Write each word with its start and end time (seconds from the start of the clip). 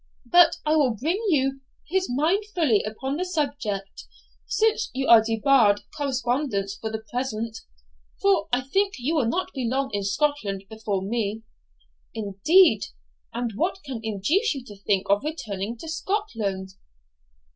But 0.25 0.55
I 0.65 0.75
will 0.77 0.95
bring 0.99 1.23
you 1.29 1.61
his 1.87 2.07
mind 2.09 2.43
fully 2.55 2.81
upon 2.81 3.17
the 3.17 3.23
subject, 3.23 4.05
since 4.47 4.89
you 4.95 5.07
are 5.07 5.21
debarred 5.23 5.81
correspondence 5.95 6.75
for 6.75 6.89
the 6.89 7.03
present, 7.11 7.59
for 8.19 8.47
I 8.51 8.61
think 8.61 8.95
you 8.97 9.13
will 9.13 9.27
not 9.27 9.53
be 9.53 9.63
long 9.67 9.91
in 9.93 10.03
Scotland 10.03 10.63
before 10.67 11.03
me.' 11.03 11.43
'Indeed! 12.15 12.85
and 13.31 13.51
what 13.53 13.83
can 13.83 13.99
induce 14.01 14.55
you 14.55 14.65
to 14.65 14.75
think 14.75 15.07
of 15.07 15.23
returning 15.23 15.77
to 15.77 15.87
Scotland? 15.87 16.69